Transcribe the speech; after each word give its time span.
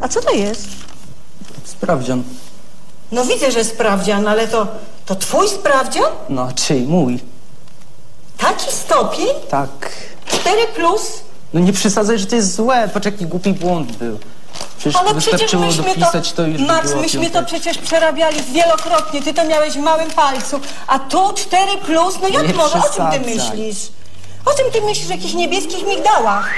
A 0.00 0.08
co 0.08 0.20
to 0.22 0.30
jest? 0.30 0.68
Sprawdzian. 1.64 2.22
No 3.12 3.24
widzę, 3.24 3.50
że 3.52 3.64
sprawdzian, 3.64 4.28
ale 4.28 4.48
to, 4.48 4.66
to 5.06 5.16
twój 5.16 5.48
sprawdzian? 5.48 6.10
No, 6.28 6.48
czyj? 6.54 6.80
Mój. 6.82 7.20
Taki 8.38 8.72
stopień? 8.72 9.26
Tak. 9.50 9.92
Cztery 10.26 10.66
plus? 10.74 11.20
No 11.54 11.60
nie 11.60 11.72
przesadzaj, 11.72 12.18
że 12.18 12.26
to 12.26 12.36
jest 12.36 12.54
złe. 12.54 12.88
Patrz, 12.94 13.06
jaki 13.06 13.26
głupi 13.26 13.52
błąd 13.52 13.92
był. 13.92 14.18
Przecież 14.78 14.96
Ale 14.96 15.10
przecież 15.14 15.30
wystarczyło 15.30 15.66
myśmy 15.66 15.84
dopisać 15.84 16.30
to, 16.32 16.36
to, 16.36 16.48
już 16.48 16.60
by 16.60 16.66
Max, 16.66 16.88
było 16.90 17.02
myśmy 17.02 17.30
to 17.30 17.42
przecież 17.44 17.78
przerabiali 17.78 18.42
wielokrotnie. 18.52 19.22
Ty 19.22 19.34
to 19.34 19.44
miałeś 19.44 19.74
w 19.74 19.80
małym 19.80 20.10
palcu. 20.10 20.60
A 20.86 20.98
tu 20.98 21.32
cztery 21.32 21.72
plus? 21.84 22.14
No 22.22 22.28
jak 22.28 22.48
Nie 22.48 22.54
może? 22.54 22.78
O 22.78 22.82
czym 22.82 23.10
ty 23.12 23.20
przesadzaj. 23.20 23.20
myślisz? 23.20 23.88
O 24.44 24.50
czym 24.54 24.70
ty 24.72 24.80
myślisz? 24.82 25.08
O 25.08 25.12
jakichś 25.12 25.34
niebieskich 25.34 25.86
migdałach? 25.86 26.50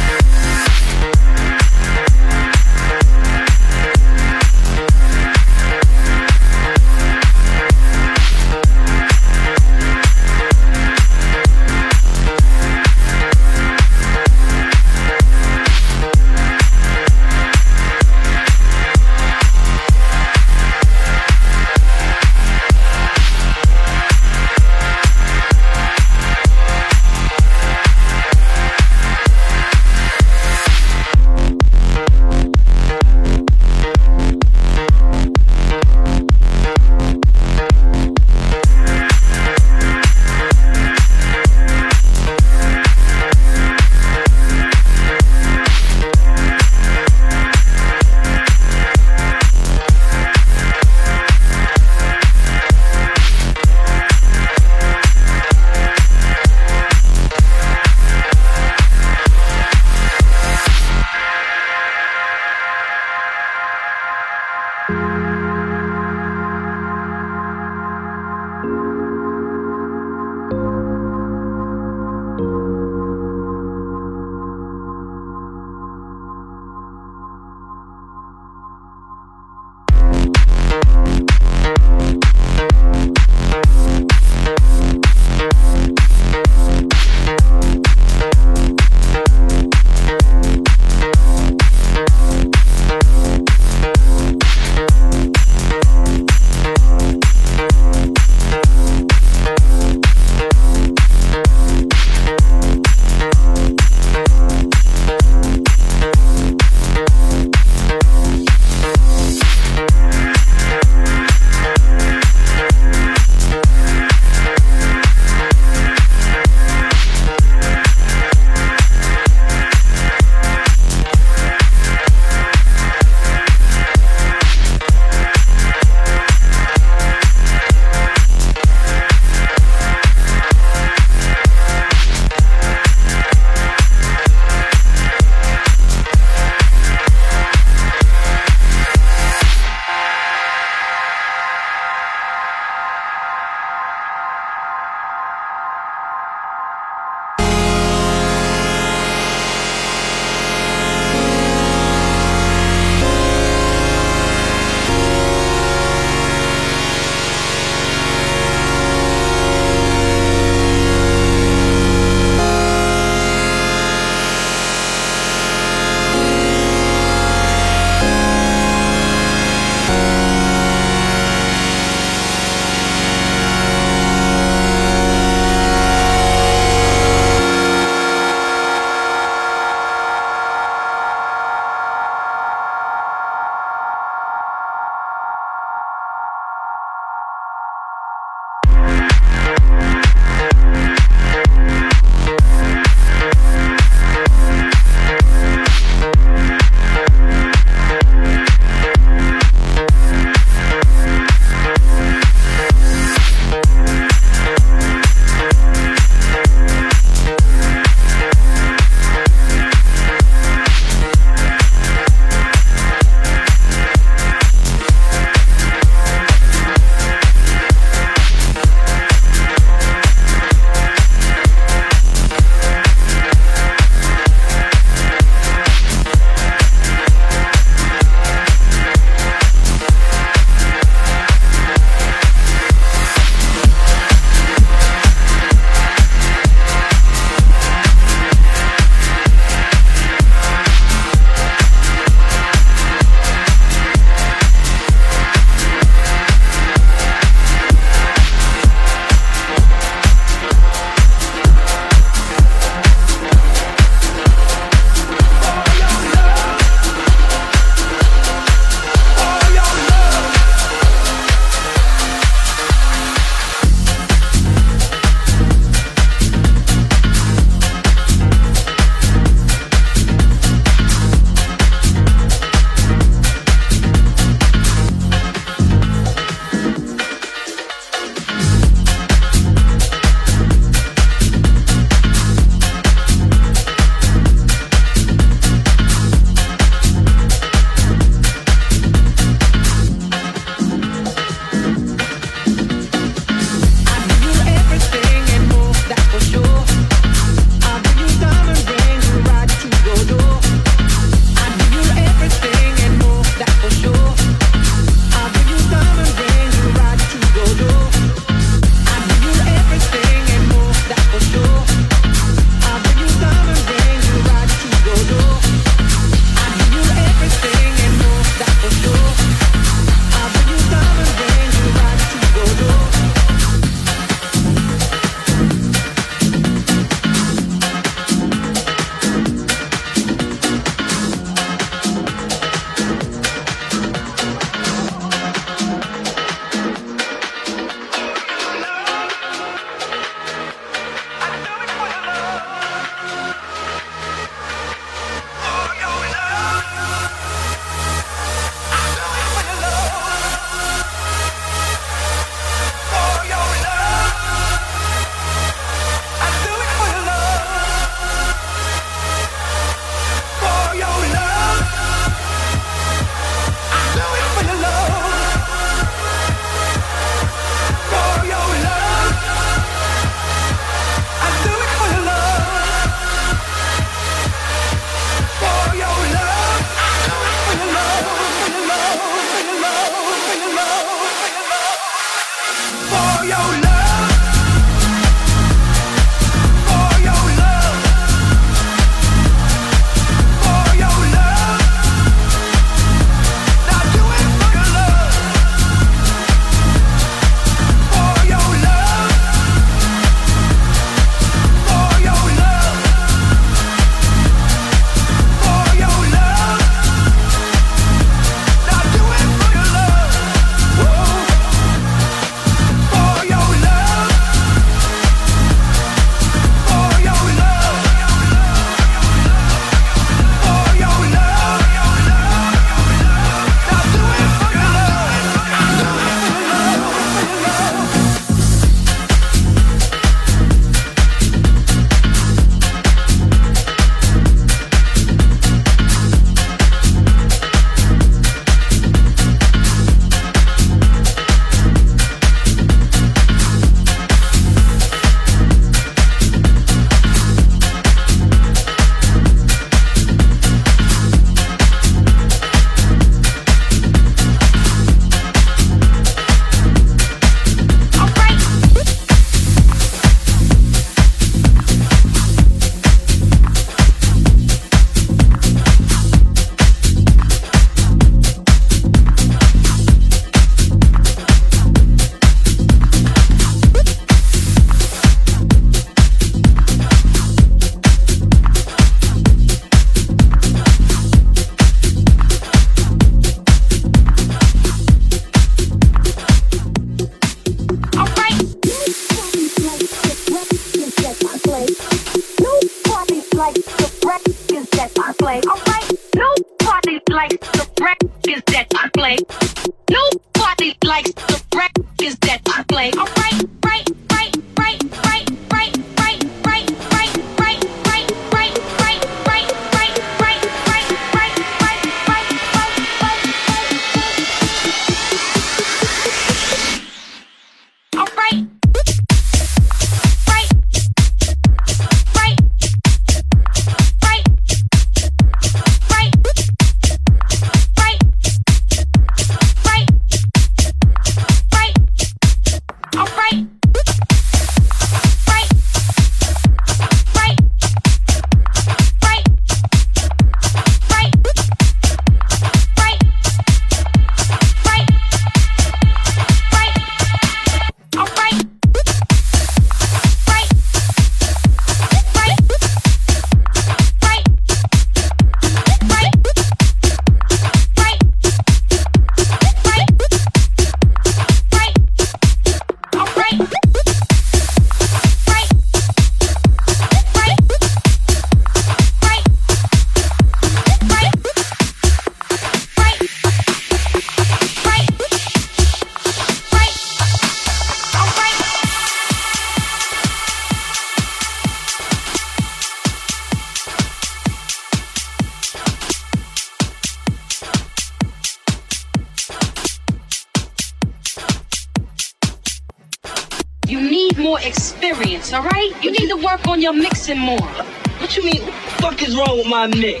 my 599.61 599.67
neck. 599.67 600.00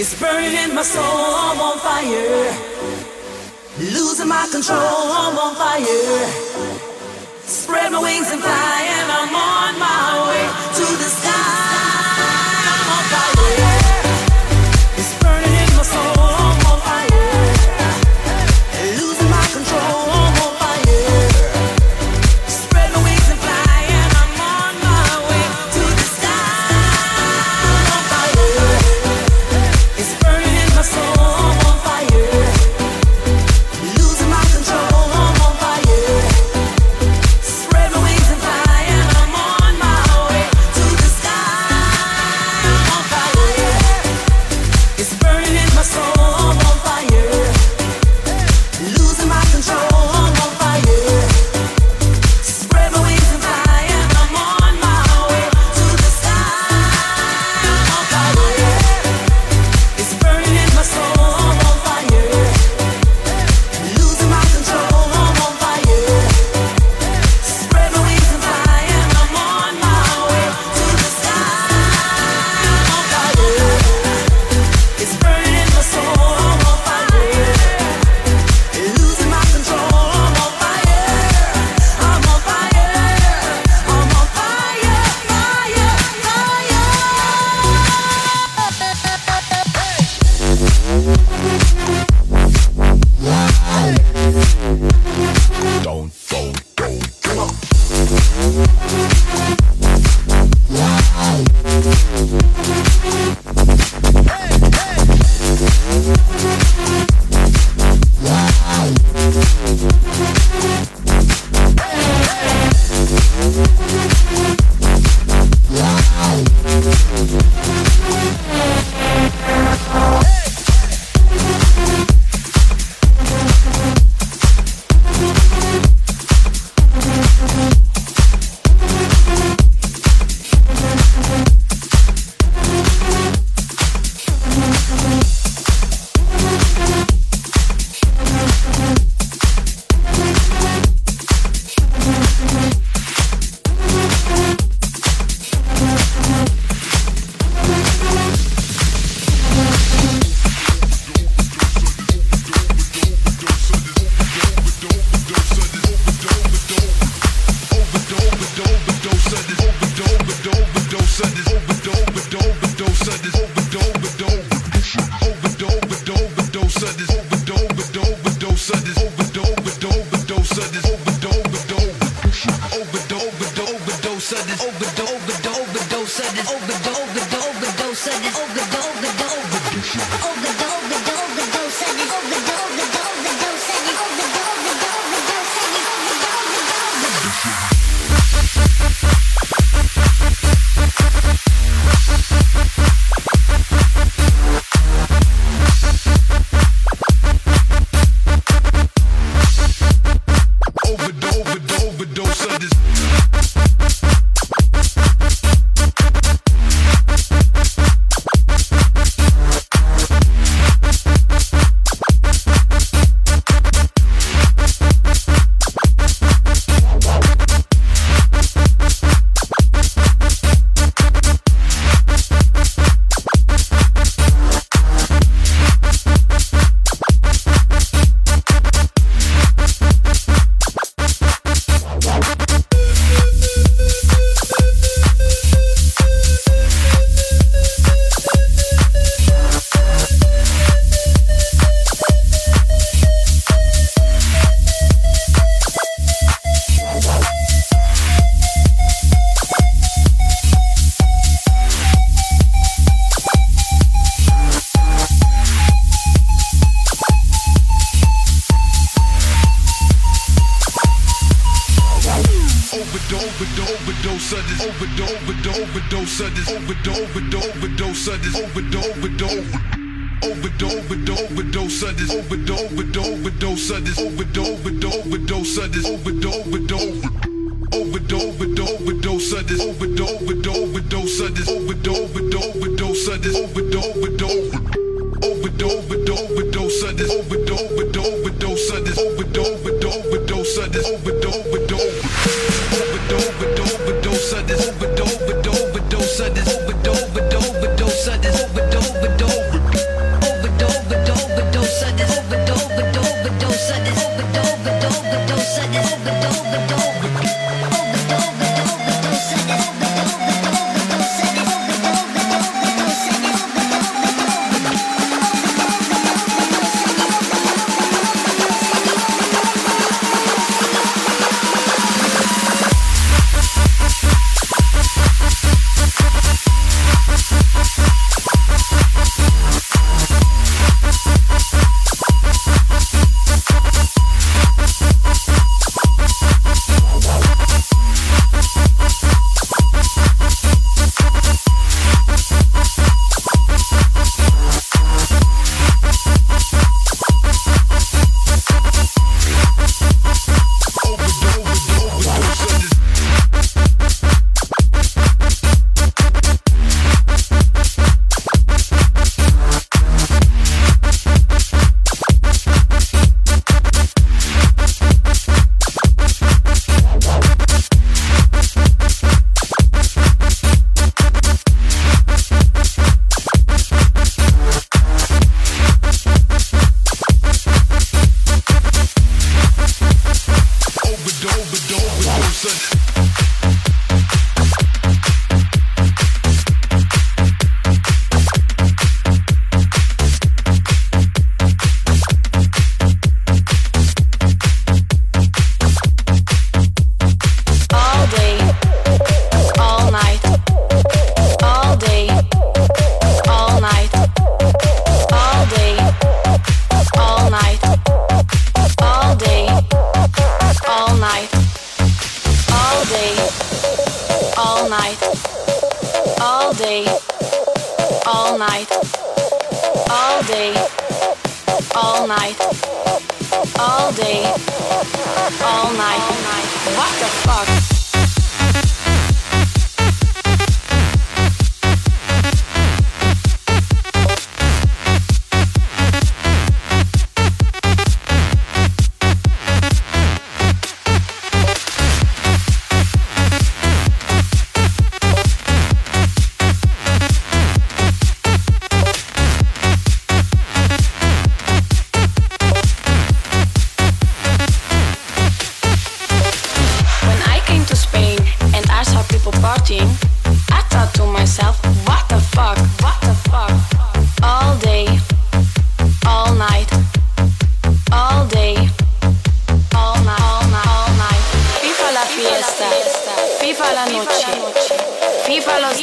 It's 0.00 0.18
burning 0.18 0.54
in 0.54 0.74
my 0.74 0.80
soul, 0.80 1.04
I'm 1.04 1.60
on 1.60 1.78
fire. 1.78 2.56
Losing 3.78 4.28
my 4.28 4.48
control, 4.50 4.78
I'm 4.80 5.36
on 5.36 5.54
fire. 5.56 6.26
Spread 7.44 7.92
my 7.92 8.00
wings 8.00 8.32
and 8.32 8.40
fly. 8.40 8.99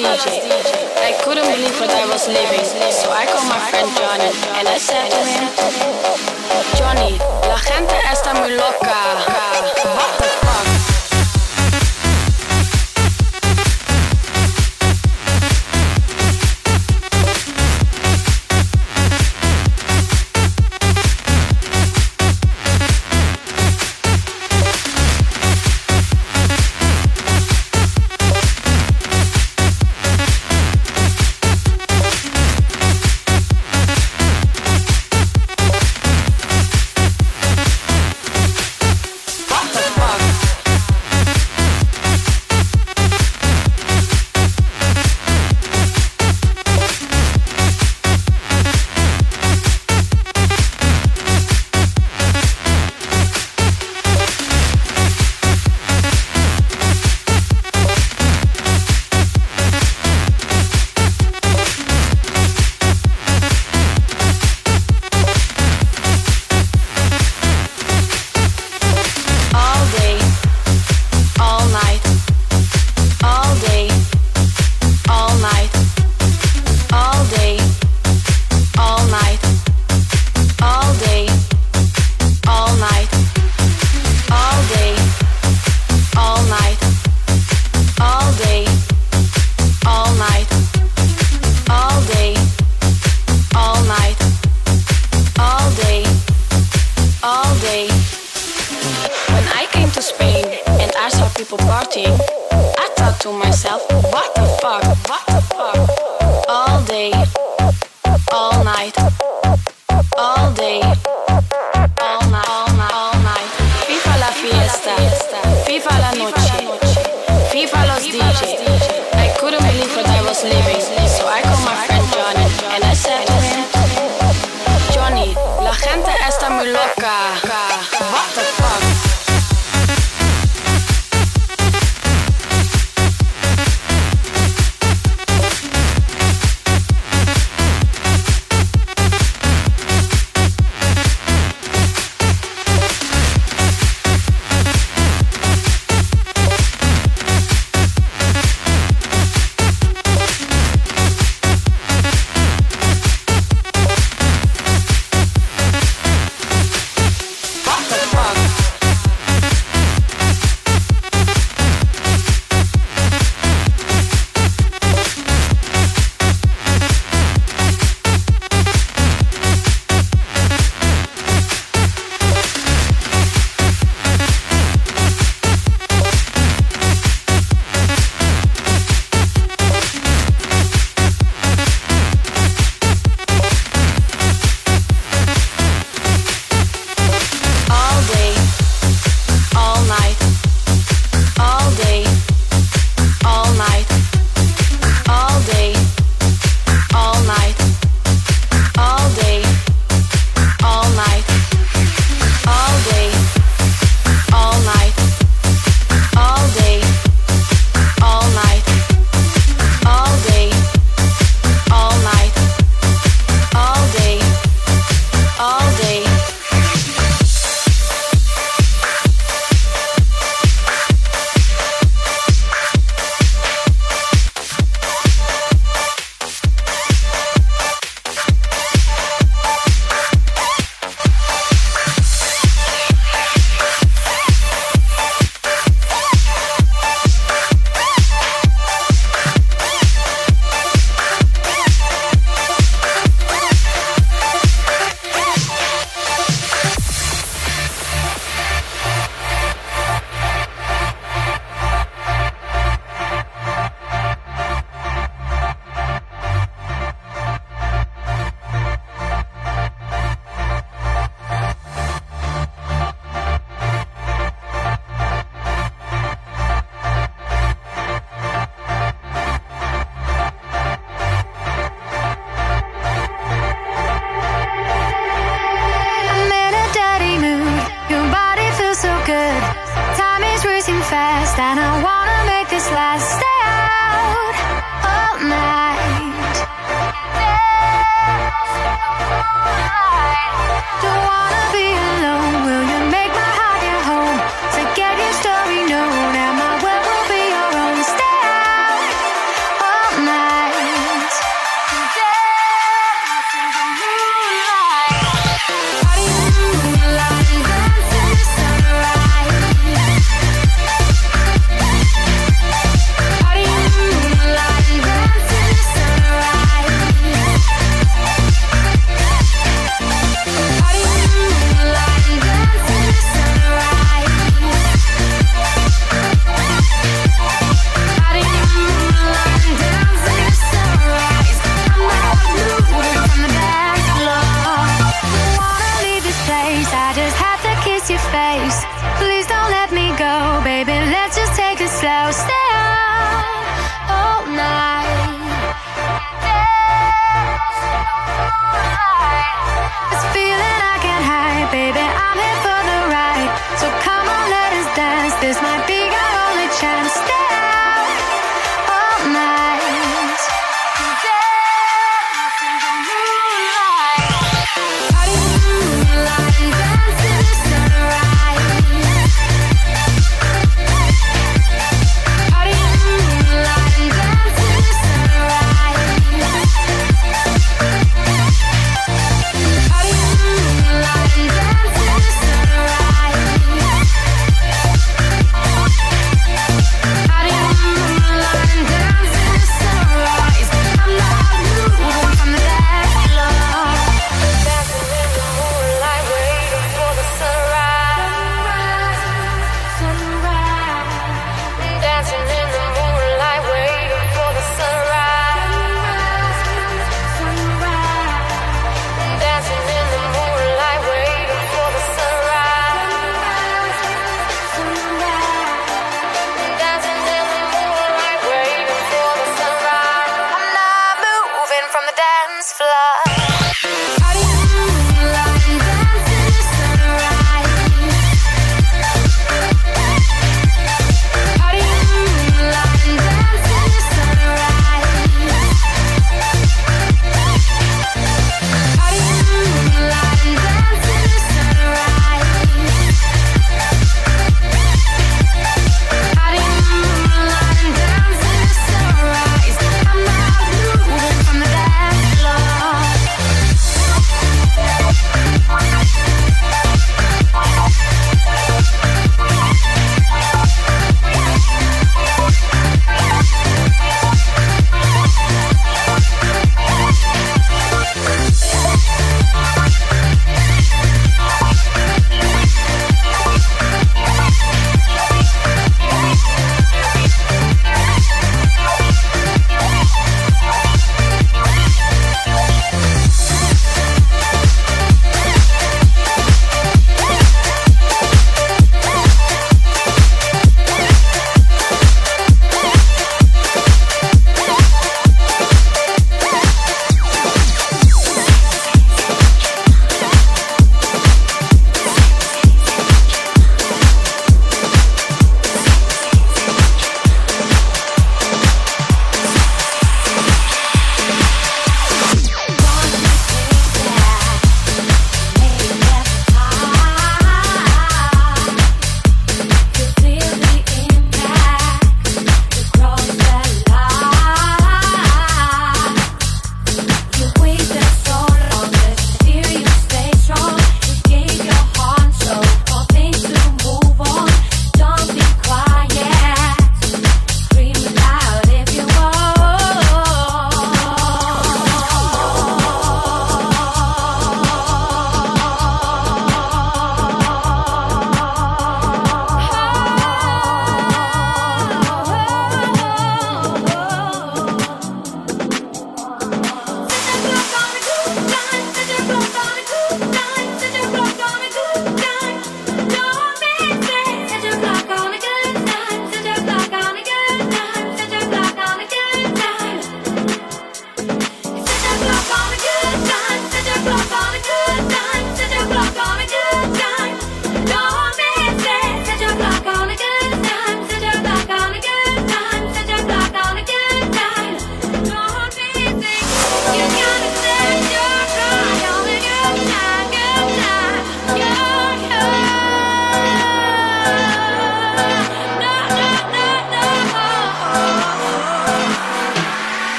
DJ. 0.00 0.40
I 1.04 1.12
couldn't 1.22 1.44
believe 1.44 1.78
what 1.78 1.90
I 1.90 2.06
was 2.06 2.26
living, 2.26 2.64
so 2.90 3.12
I 3.12 3.26
called 3.26 3.48
my 3.52 3.60
friend 3.68 3.88
Johnny 4.00 4.32
and 4.56 4.66
I 4.66 4.78
said 4.78 5.10
to 5.10 5.22
him, 5.28 5.44
Johnny, 6.78 7.18
la 7.46 7.58
gente 7.58 7.94
está 8.10 8.32
muy 8.32 8.56
loca. 8.56 9.39